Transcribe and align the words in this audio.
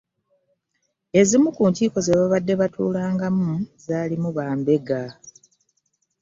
Ezimu 1.19 1.49
ku 1.55 1.63
nkiiko 1.71 1.97
ze 2.05 2.13
babadde 2.19 2.53
batuulangamu 2.61 3.49
zalimu 3.85 4.29
bambega. 4.37 5.01